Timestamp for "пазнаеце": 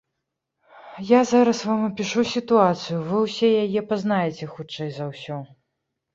3.93-4.51